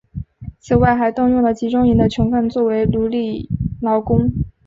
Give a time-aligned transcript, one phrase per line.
[0.59, 3.47] 此外还动用了集中营的囚犯作为奴隶
[3.79, 4.31] 劳工。